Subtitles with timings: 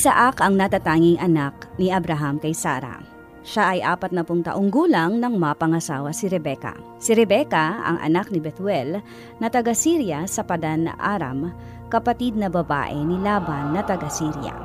[0.00, 3.04] Isaac ang natatanging anak ni Abraham kay Sarah.
[3.44, 6.72] Siya ay apat na pung taong gulang nang mapangasawa si Rebecca.
[6.96, 9.04] Si Rebecca, ang anak ni Bethuel,
[9.44, 11.52] na taga Syria sa Padan Aram,
[11.92, 14.56] kapatid na babae ni Laban na taga Syria.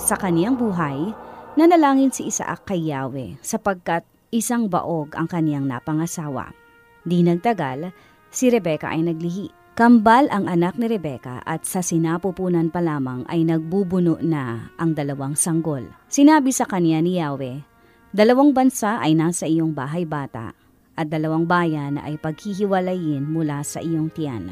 [0.00, 1.12] Sa kaniyang buhay,
[1.60, 6.56] nanalangin si Isaac kay Yahweh sapagkat isang baog ang kaniyang napangasawa.
[7.04, 7.92] Di nagtagal,
[8.32, 9.59] si Rebecca ay naglihi.
[9.78, 15.38] Kambal ang anak ni Rebecca at sa sinapupunan pa lamang ay nagbubuno na ang dalawang
[15.38, 15.86] sanggol.
[16.10, 17.70] Sinabi sa kanya ni Yahweh,
[18.10, 20.50] Dalawang bansa ay nasa iyong bahay bata
[20.98, 24.50] at dalawang bayan ay paghihiwalayin mula sa iyong tiyan.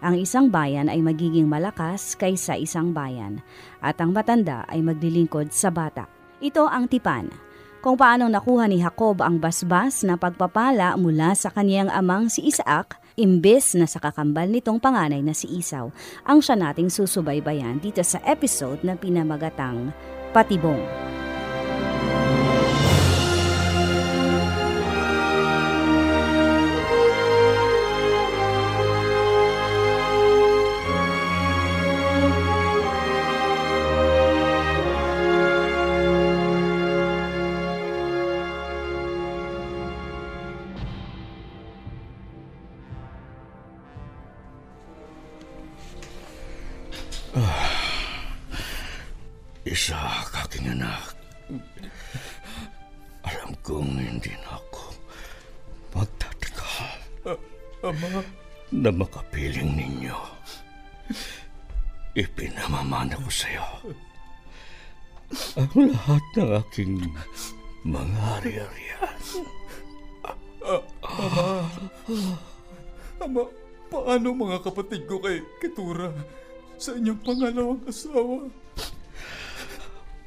[0.00, 3.44] Ang isang bayan ay magiging malakas kaysa isang bayan
[3.84, 6.08] at ang matanda ay maglilingkod sa bata.
[6.40, 7.28] Ito ang tipan.
[7.84, 12.96] Kung paano nakuha ni Jacob ang basbas na pagpapala mula sa kaniyang amang si Isaac,
[13.18, 15.90] imbes na sa kakambal nitong panganay na si Isaw,
[16.22, 19.90] ang siya nating susubaybayan dito sa episode na pinamagatang
[20.30, 20.80] Patibong.
[50.72, 51.16] Anak.
[53.24, 54.84] Alam kong hindi na ako
[55.96, 56.98] magtatagal
[57.84, 58.20] Ama,
[58.74, 60.18] na makapiling ninyo.
[62.18, 63.66] Ipinamamana ko sa iyo
[65.56, 66.92] ang lahat ng aking
[67.84, 69.20] mga ari-arian.
[73.20, 73.42] ama,
[73.92, 76.12] paano mga kapatid ko kay Ketura
[76.80, 78.48] sa inyong pangalawang asawa?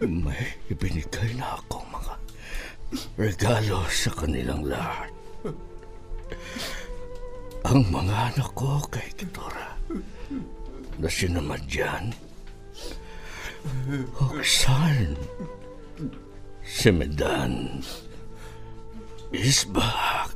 [0.01, 2.13] May ibinigay na akong mga
[3.21, 5.13] regalo sa kanilang lahat.
[7.69, 9.77] Ang mga anak ko kay Kitora
[10.97, 12.17] na sinamadyan,
[14.17, 15.13] Oksan,
[16.65, 17.85] si Medan,
[19.29, 20.33] Isbak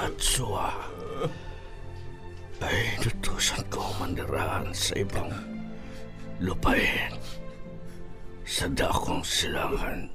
[0.00, 0.72] at Suwa
[2.64, 5.28] ay nutusan ko mandiraan sa ibang
[6.40, 7.12] lupain
[8.44, 10.12] sa dakong silangan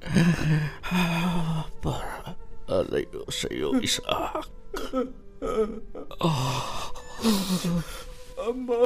[1.84, 2.34] para
[2.70, 4.46] alayo sa iyo, Isaac.
[8.40, 8.80] Ama!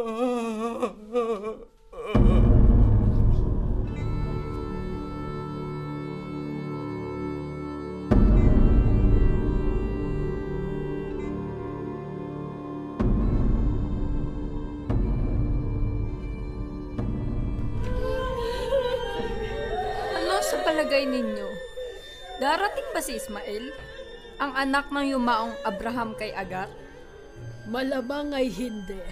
[22.54, 23.74] Darating ba si Ismael?
[24.38, 26.70] Ang anak ng yumaong Abraham kay Agar?
[27.66, 29.02] Malamang ay hindi.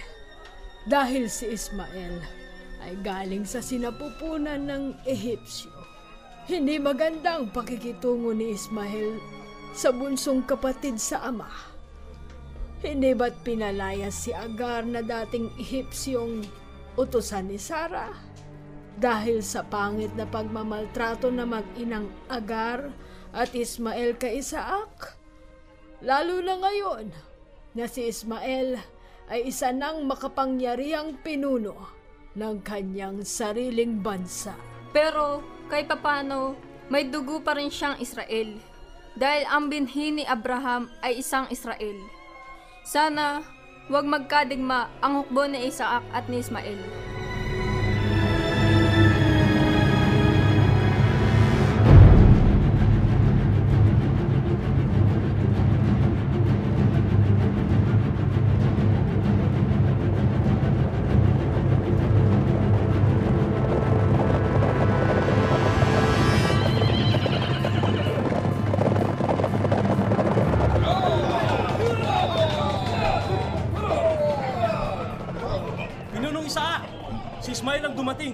[0.87, 2.23] Dahil si Ismael
[2.87, 5.75] ay galing sa sinapupunan ng Ehipsyo.
[6.47, 9.19] Hindi magandang pakikitungo ni Ismael
[9.75, 11.51] sa bunsong kapatid sa ama.
[12.79, 16.47] Hindi ba't pinalayas si Agar na dating Ehipsyong
[16.95, 18.15] utusan ni Sarah?
[18.95, 22.87] Dahil sa pangit na pagmamaltrato na mag-inang Agar
[23.33, 25.17] at Ismael kay Isaac?
[26.05, 27.09] Lalo na ngayon
[27.73, 28.77] na si Ismael
[29.27, 31.73] ay isa ng makapangyarihang pinuno
[32.37, 34.53] ng kanyang sariling bansa.
[34.93, 35.41] Pero
[35.73, 36.53] kay papano,
[36.93, 38.61] may dugo pa rin siyang Israel.
[39.17, 41.97] Dahil ang binhi ni Abraham ay isang Israel.
[42.85, 43.41] Sana
[43.89, 46.81] wag magkadigma ang hukbo ni Isaac at ni Ismael.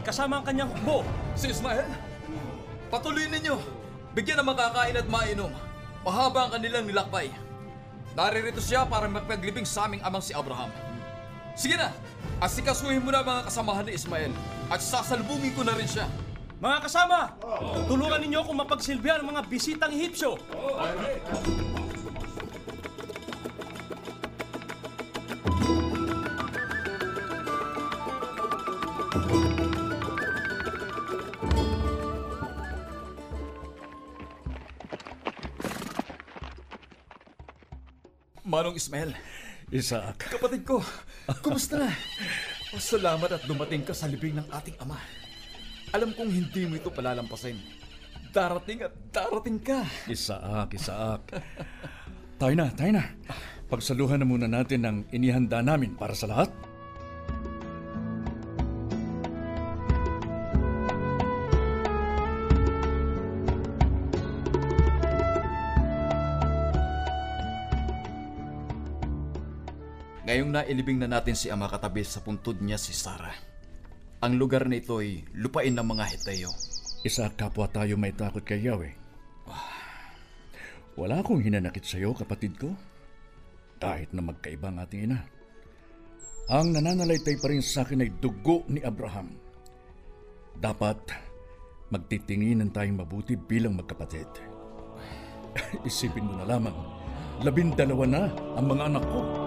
[0.09, 1.05] Kasama ang kanyang hukbo.
[1.37, 1.85] Si Ismael?
[2.89, 3.61] Patuloy ninyo.
[4.17, 5.53] Bigyan ng makakain at mainom.
[6.01, 7.29] Mahaba ang kanilang nilakbay.
[8.17, 10.73] Naririto siya para magpaglibing sa aming amang si Abraham.
[11.53, 11.93] Sige na,
[12.41, 14.33] asikasuhin mo na mga kasamahan ni Ismael
[14.73, 16.09] at sasalubungin ko na rin siya.
[16.57, 17.37] Mga kasama,
[17.85, 20.41] tulungan ninyo akong mapagsilbihan ang mga bisitang Ehipsyo.
[38.49, 39.13] Manong Ismael,
[39.69, 40.81] Isaac, kapatid ko,
[41.45, 41.93] kumusta na?
[42.73, 44.97] Salamat at dumating ka sa libing ng ating ama.
[45.93, 47.61] Alam kong hindi mo ito palalampasin.
[48.33, 49.85] Darating at darating ka.
[50.09, 51.21] Isaac, Isaac.
[52.41, 53.05] tayo na, tayo na.
[53.69, 56.49] Pagsaluhan na muna natin ang inihanda namin para sa lahat.
[70.29, 73.33] Ngayong nailibing na natin si ama katabi sa puntod niya si Sarah.
[74.21, 76.53] Ang lugar na ito ay lupain ng mga Heteo.
[77.01, 78.93] Isaac, kapwa tayo may takot kay Yahweh.
[81.01, 82.77] Wala akong hinanakit sa iyo, kapatid ko.
[83.81, 85.25] Kahit na magkaiba ang ating ina.
[86.53, 89.33] Ang nananalaytay pa rin sa akin ay dugo ni Abraham.
[90.61, 91.09] Dapat
[91.89, 94.29] magtitinginan tayong mabuti bilang magkapatid.
[95.89, 96.77] Isipin mo na lamang,
[97.41, 99.38] labindalawa na ang mga anak ko.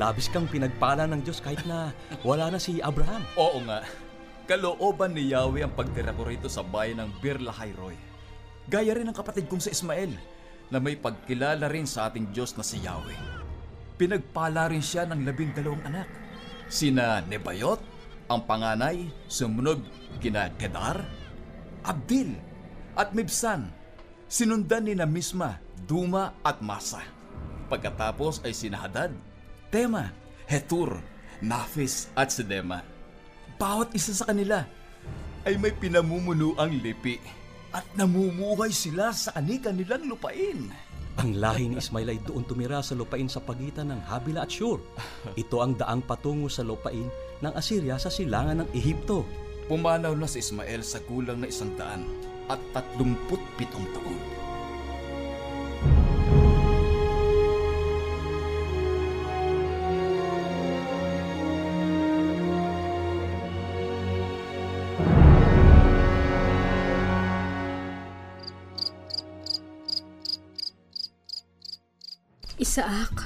[0.00, 1.92] Labis kang pinagpala ng Diyos kahit na
[2.24, 3.20] wala na si Abraham.
[3.36, 3.84] Oo nga.
[4.50, 7.94] Kalooban ni Yahweh ang pagtira ko rito sa bayan ng Birlahayroy.
[8.66, 10.10] Gaya rin ng kapatid kong si Ismael
[10.74, 13.14] na may pagkilala rin sa ating Diyos na si Yahweh.
[13.94, 16.10] Pinagpala rin siya ng labing dalawang anak.
[16.66, 17.78] Sina Nebayot,
[18.26, 19.86] ang panganay, sumunod
[20.18, 20.98] kina Kedar,
[21.86, 22.34] Abdil,
[22.98, 23.70] at Mibsan.
[24.26, 25.06] Sinundan ni na
[25.86, 27.06] Duma at Masa.
[27.70, 28.82] Pagkatapos ay sina
[29.70, 30.10] Tema,
[30.50, 30.98] Hetur,
[31.38, 32.82] Nafis at Sedema.
[33.60, 34.64] Bawat isa sa kanila
[35.44, 37.20] ay may pinamumuno ang lipi
[37.76, 40.72] at namumuhay sila sa kani-kanilang lupain.
[41.20, 44.80] Ang lahi ni Ismail ay doon tumira sa lupain sa pagitan ng Habila at Shur.
[45.36, 47.12] Ito ang daang patungo sa lupain
[47.44, 49.28] ng Assyria sa silangan ng Ehipto.
[49.68, 52.08] Pumanaw na si Ismael sa kulang na isang daan
[52.48, 54.49] at tatlumput pitong taon.
[72.60, 73.24] Isaak,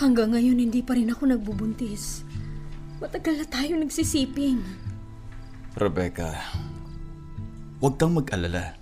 [0.00, 2.24] hanggang ngayon hindi pa rin ako nagbubuntis.
[2.96, 4.64] Matagal na tayo nagsisiping.
[5.76, 6.32] Rebecca,
[7.76, 8.72] huwag kang mag-alala.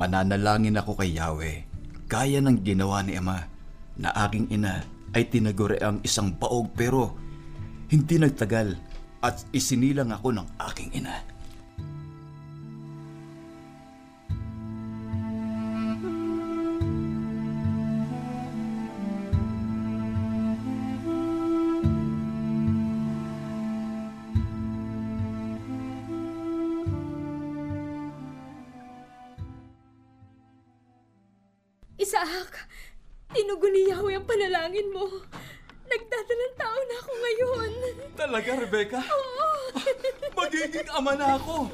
[0.00, 1.68] Mananalangin ako kay Yahweh,
[2.08, 3.44] gaya ng ginawa ni Ama,
[4.00, 4.80] na aking ina
[5.12, 7.12] ay tinaguri ang isang baog pero
[7.92, 8.80] hindi nagtagal
[9.20, 11.20] at isinilang ako ng aking ina.
[32.34, 32.66] Isaak,
[33.30, 35.06] tinugo ni Yahweh ang panalangin mo.
[35.86, 37.70] Nagdadalang tao na ako ngayon.
[38.18, 38.98] Talaga, Rebecca?
[39.06, 39.46] Oo.
[40.42, 41.70] Magiging ama na ako.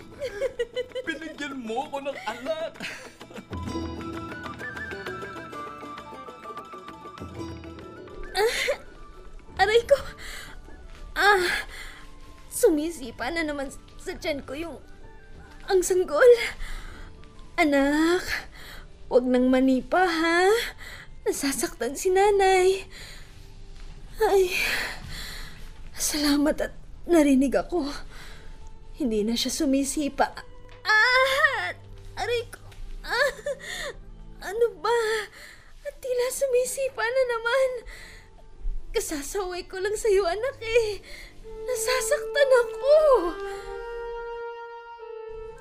[1.08, 2.76] Binigyan mo ko ng anak.
[9.56, 9.96] Aray ko.
[11.16, 11.40] Ah,
[12.52, 14.76] sumisipa na naman sa tiyan ko yung
[15.72, 16.28] ang sanggol.
[17.56, 18.49] Anak,
[19.10, 20.46] wag nang manipa ha.
[21.26, 22.86] Nasasaktan si nanay.
[24.22, 24.54] Ay,
[25.98, 26.72] salamat at
[27.10, 27.90] narinig ako.
[28.96, 30.30] Hindi na siya sumisipa.
[30.86, 31.74] Ah!
[32.20, 32.62] Aray ko.
[33.04, 33.32] Ah!
[34.40, 35.00] Ano ba?
[35.84, 37.70] At tila sumisipa na naman.
[38.94, 41.00] Kasasaway ko lang sa'yo, anak eh.
[41.44, 42.94] Nasasaktan ako.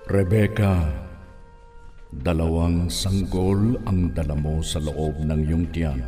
[0.09, 0.71] Rebecca,
[2.09, 6.01] Dalawang sanggol ang dala mo sa loob ng iyong tiyan.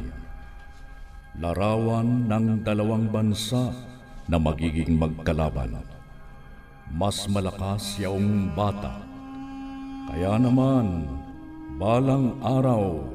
[1.38, 3.70] Larawan ng dalawang bansa
[4.26, 5.78] na magiging magkalaban.
[6.90, 8.98] Mas malakas yaong bata.
[10.10, 11.06] Kaya naman,
[11.78, 13.06] balang araw,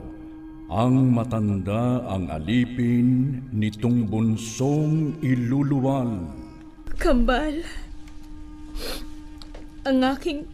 [0.70, 6.22] ang matanda ang alipin nitong bunsong iluluwal.
[7.02, 7.66] Kambal.
[9.82, 10.46] Ang aking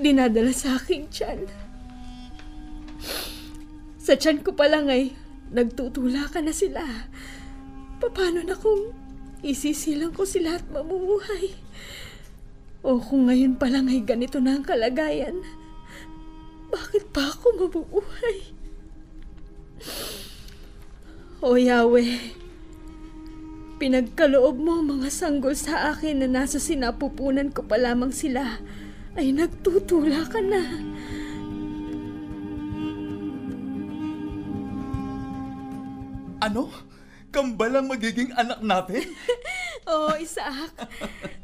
[0.00, 1.65] dinadala sa aking tiyan.
[4.06, 5.18] Sa tiyan ko pa lang ay
[5.50, 7.10] nagtutulakan na sila.
[7.98, 8.94] Paano na kung
[9.42, 11.58] isisilang ko sila at mamuhay?
[12.86, 15.42] O kung ngayon pa lang ay ganito na ang kalagayan,
[16.70, 18.54] bakit pa ako mabubuhay?
[21.42, 22.30] O Yahweh,
[23.82, 28.62] pinagkaloob mo mga sanggol sa akin na nasa sinapupunan ko pa lamang sila
[29.18, 30.62] ay nagtutula ka na.
[36.46, 36.70] Ano?
[37.34, 39.02] Kambal ang magiging anak natin?
[39.90, 40.70] Oo, oh, Isaac.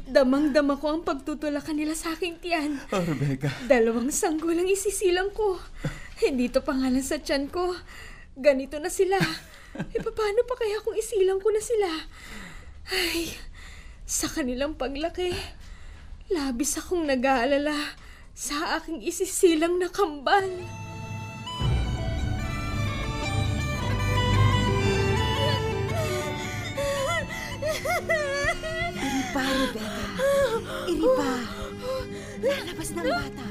[0.06, 2.78] Damang-dama ko ang pagtutulakan nila sa aking tiyan.
[2.94, 3.50] Oh, Rebecca.
[3.66, 5.59] Dalawang sanggol ang isisilang ko.
[6.23, 7.75] Hindi to pangalan sa tiyan ko.
[8.38, 9.18] Ganito na sila.
[9.75, 11.90] E paano pa kaya kung isilang ko na sila?
[12.94, 13.35] Ay,
[14.06, 15.35] sa kanilang paglaki,
[16.30, 17.99] labis akong nag-aalala
[18.38, 20.47] sa aking isisilang na kambal.
[29.52, 30.04] Rebecca.
[30.88, 31.32] Iri pa.
[32.42, 33.49] Lalabas ng bata.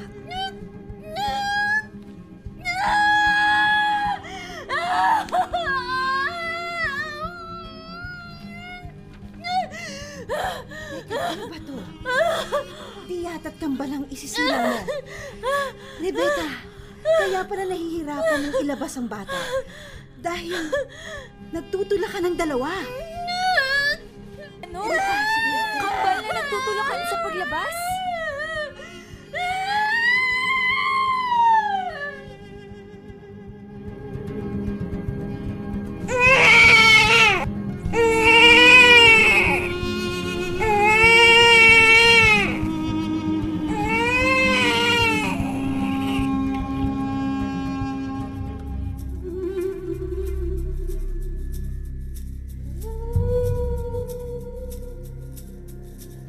[10.92, 11.76] Teka, ano ba to?
[13.08, 14.80] Di yata't kambalang isisilang mo.
[15.98, 16.48] Rebecca,
[17.02, 19.40] kaya pala nahihirapan ng ilabas ang bata.
[20.22, 20.70] Dahil
[21.50, 22.70] nagtutula ka ng dalawa.
[24.62, 24.78] Ano?
[24.86, 25.21] Kambal
[26.52, 27.76] na nagtutulakan sa paglabas?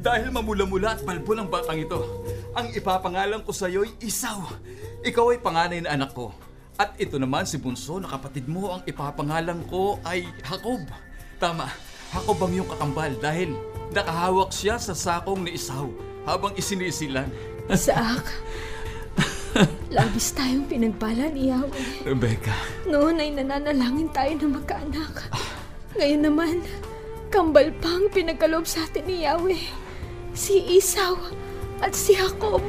[0.03, 2.03] Dahil mamula-mula at balbon ang batang ito,
[2.51, 4.51] ang ipapangalan ko sa iyo'y Isaw.
[5.00, 6.36] Ikaw ay panganay na anak ko.
[6.75, 10.83] At ito naman si Bunso na kapatid mo, ang ipapangalan ko ay Jacob.
[11.39, 11.72] Tama,
[12.12, 13.55] Jacob ang iyong kakambal dahil
[13.95, 15.88] nakahawak siya sa sakong ni Isaw
[16.27, 17.31] habang isinisilan.
[17.72, 18.27] Isaac,
[19.95, 22.03] labis tayong pinagpala ni Yahweh.
[22.03, 22.51] Rebecca,
[22.91, 25.31] Noon ay nananalangin tayo na magkaanak.
[25.95, 26.55] Ngayon naman,
[27.31, 29.82] kambal pa ang pinagkaloob sa atin ni Yahweh.
[30.33, 31.13] Si Isaw
[31.77, 32.65] at si Jacob.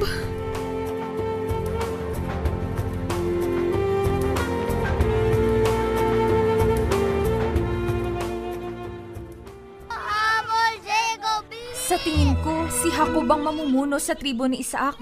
[11.73, 15.01] Sa tingin ko, si Jacob ang mamumuno sa tribo ni Isaac.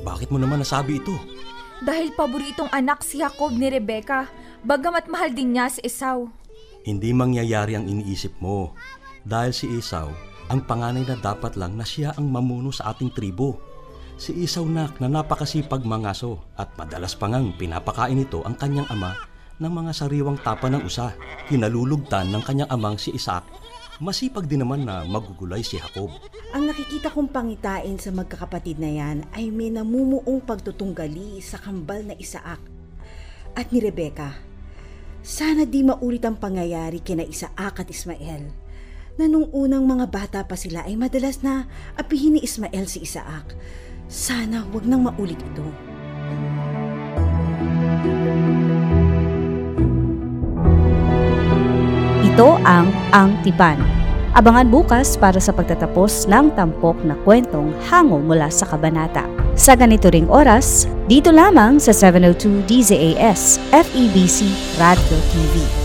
[0.00, 1.12] Bakit mo naman nasabi ito?
[1.84, 4.24] Dahil paboritong anak si Jacob ni Rebecca,
[4.64, 6.32] bagamat mahal din niya si Esau.
[6.80, 8.72] Hindi mangyayari ang iniisip mo.
[9.20, 10.12] Dahil si Esau,
[10.50, 13.62] ang panganay na dapat lang na siya ang mamuno sa ating tribo.
[14.18, 19.14] Si Esau nak na napakasipag mangaso at madalas pa ngang pinapakain ito ang kanyang ama
[19.62, 21.14] ng mga sariwang tapa ng usa.
[21.46, 23.46] Kinalulugtan ng kanyang amang si Isaac.
[24.02, 26.10] Masipag din naman na magugulay si Jacob.
[26.50, 32.18] Ang nakikita kong pangitain sa magkakapatid na yan ay may namumuong pagtutunggali sa kambal na
[32.18, 32.58] Isaak
[33.54, 34.34] at ni Rebecca.
[35.20, 38.59] Sana di maulit ang pangyayari kina Isaak at Ismael
[39.20, 41.68] na nung unang mga bata pa sila ay madalas na
[42.00, 43.52] apihin ni Ismael si Isaak.
[44.08, 45.68] Sana wag nang maulit ito.
[52.24, 53.76] Ito ang Ang Tipan.
[54.32, 59.28] Abangan bukas para sa pagtatapos ng tampok na kwentong hango mula sa kabanata.
[59.58, 64.48] Sa ganito ring oras, dito lamang sa 702 DZAS FEBC
[64.80, 65.79] Radio TV.